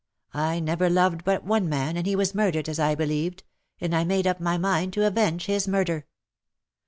[0.33, 3.43] I never loved but one man, and he was murdered, as I believed—
[3.79, 6.07] and I made up my mind to avenge his murder.